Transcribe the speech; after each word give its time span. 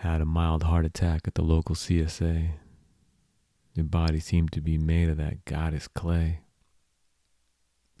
Had 0.00 0.22
a 0.22 0.24
mild 0.24 0.62
heart 0.62 0.86
attack 0.86 1.28
at 1.28 1.34
the 1.34 1.42
local 1.42 1.74
CSA. 1.74 2.52
Your 3.74 3.84
body 3.84 4.18
seemed 4.18 4.50
to 4.52 4.62
be 4.62 4.78
made 4.78 5.10
of 5.10 5.18
that 5.18 5.44
goddess 5.44 5.88
clay. 5.88 6.40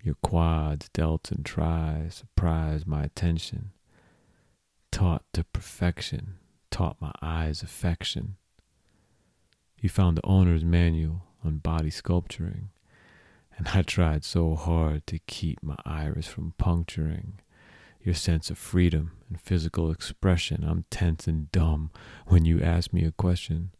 Your 0.02 0.14
quads, 0.22 0.88
delts, 0.94 1.30
and 1.30 1.44
tris 1.44 2.14
surprised 2.14 2.86
my 2.86 3.02
attention. 3.02 3.72
Taut 4.90 5.24
to 5.34 5.44
perfection, 5.44 6.38
taught 6.70 6.96
my 7.02 7.12
eyes 7.20 7.62
affection. 7.62 8.36
You 9.78 9.90
found 9.90 10.16
the 10.16 10.24
owner's 10.26 10.64
manual 10.64 11.26
on 11.44 11.58
body 11.58 11.90
sculpturing, 11.90 12.70
and 13.58 13.68
I 13.74 13.82
tried 13.82 14.24
so 14.24 14.54
hard 14.54 15.06
to 15.08 15.18
keep 15.18 15.62
my 15.62 15.76
iris 15.84 16.28
from 16.28 16.54
puncturing 16.56 17.40
your 18.02 18.14
sense 18.14 18.50
of 18.50 18.58
freedom 18.58 19.12
and 19.28 19.40
physical 19.40 19.90
expression. 19.90 20.64
I'm 20.64 20.84
tense 20.90 21.26
and 21.26 21.50
dumb 21.52 21.90
when 22.26 22.44
you 22.44 22.60
ask 22.62 22.92
me 22.92 23.04
a 23.04 23.12
question. 23.12 23.70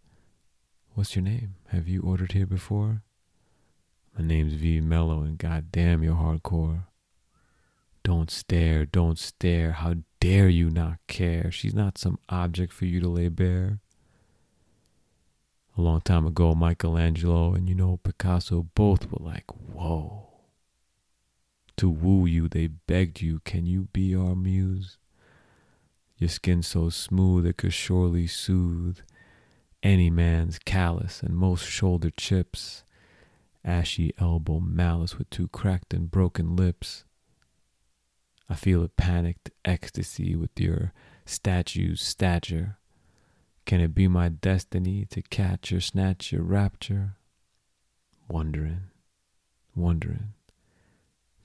What's 0.94 1.16
your 1.16 1.22
name? 1.22 1.54
Have 1.68 1.88
you 1.88 2.02
ordered 2.02 2.32
here 2.32 2.46
before? 2.46 3.02
My 4.18 4.24
name's 4.24 4.54
V 4.54 4.80
Mello, 4.80 5.22
and 5.22 5.38
goddamn, 5.38 6.02
you're 6.02 6.14
hardcore. 6.14 6.84
Don't 8.02 8.30
stare, 8.30 8.84
don't 8.84 9.18
stare. 9.18 9.72
How 9.72 9.94
dare 10.20 10.48
you 10.48 10.68
not 10.68 10.98
care? 11.06 11.50
She's 11.50 11.74
not 11.74 11.96
some 11.96 12.18
object 12.28 12.72
for 12.72 12.86
you 12.86 13.00
to 13.00 13.08
lay 13.08 13.28
bare. 13.28 13.78
A 15.78 15.80
long 15.80 16.00
time 16.00 16.26
ago, 16.26 16.54
Michelangelo 16.54 17.54
and 17.54 17.68
you 17.68 17.74
know 17.74 17.98
Picasso 18.02 18.66
both 18.74 19.10
were 19.10 19.24
like, 19.24 19.44
whoa. 19.72 20.29
To 21.80 21.88
woo 21.88 22.26
you, 22.26 22.46
they 22.46 22.66
begged 22.66 23.22
you, 23.22 23.40
can 23.46 23.64
you 23.64 23.88
be 23.94 24.14
our 24.14 24.36
muse? 24.36 24.98
Your 26.18 26.28
skin 26.28 26.62
so 26.62 26.90
smooth 26.90 27.46
it 27.46 27.56
could 27.56 27.72
surely 27.72 28.26
soothe 28.26 28.98
any 29.82 30.10
man's 30.10 30.58
callous 30.58 31.22
and 31.22 31.34
most 31.34 31.64
shoulder 31.64 32.10
chips, 32.10 32.84
ashy 33.64 34.12
elbow 34.18 34.60
malice 34.60 35.16
with 35.16 35.30
two 35.30 35.48
cracked 35.48 35.94
and 35.94 36.10
broken 36.10 36.54
lips. 36.54 37.04
I 38.46 38.56
feel 38.56 38.84
a 38.84 38.88
panicked 38.88 39.50
ecstasy 39.64 40.36
with 40.36 40.50
your 40.60 40.92
statue's 41.24 42.02
stature. 42.02 42.76
Can 43.64 43.80
it 43.80 43.94
be 43.94 44.06
my 44.06 44.28
destiny 44.28 45.06
to 45.06 45.22
catch 45.22 45.72
or 45.72 45.80
snatch 45.80 46.30
your 46.30 46.42
rapture? 46.42 47.16
Wondering, 48.28 48.82
wondering, 49.74 50.34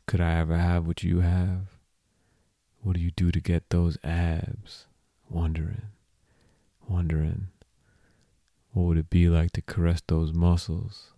could 0.07 0.21
I 0.21 0.35
ever 0.35 0.57
have 0.57 0.85
what 0.85 1.03
you 1.03 1.21
have? 1.21 1.77
What 2.81 2.95
do 2.95 3.01
you 3.01 3.11
do 3.11 3.31
to 3.31 3.39
get 3.39 3.69
those 3.69 3.97
abs? 4.03 4.85
Wondering, 5.29 5.87
wondering. 6.87 7.47
What 8.71 8.83
would 8.83 8.97
it 8.97 9.09
be 9.09 9.29
like 9.29 9.51
to 9.53 9.61
caress 9.61 10.03
those 10.05 10.33
muscles, 10.33 11.13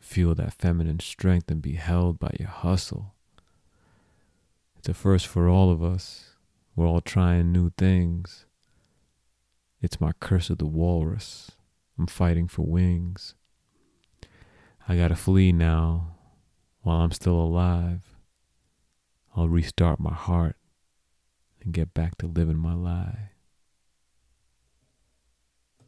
feel 0.00 0.34
that 0.34 0.54
feminine 0.54 1.00
strength, 1.00 1.50
and 1.50 1.62
be 1.62 1.74
held 1.74 2.18
by 2.18 2.34
your 2.38 2.48
hustle? 2.48 3.14
It's 4.76 4.88
a 4.88 4.94
first 4.94 5.26
for 5.26 5.48
all 5.48 5.70
of 5.70 5.82
us. 5.82 6.30
We're 6.74 6.88
all 6.88 7.00
trying 7.00 7.52
new 7.52 7.70
things. 7.78 8.46
It's 9.80 10.00
my 10.00 10.12
curse 10.18 10.50
of 10.50 10.58
the 10.58 10.66
walrus. 10.66 11.52
I'm 11.98 12.06
fighting 12.06 12.48
for 12.48 12.62
wings. 12.62 13.34
I 14.88 14.96
gotta 14.96 15.14
flee 15.14 15.52
now 15.52 16.16
while 16.82 17.02
I'm 17.02 17.12
still 17.12 17.38
alive. 17.38 18.13
I'll 19.36 19.48
restart 19.48 19.98
my 19.98 20.14
heart 20.14 20.56
and 21.60 21.74
get 21.74 21.92
back 21.92 22.16
to 22.18 22.26
living 22.26 22.58
my 22.58 22.74
lie. 22.74 23.30